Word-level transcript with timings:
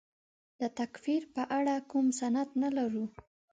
د 0.59 0.61
تکفیر 0.79 1.21
په 1.35 1.43
اړه 1.57 1.75
کوم 1.89 2.05
سند 2.19 2.49
نه 2.61 2.69
لرو. 2.77 3.05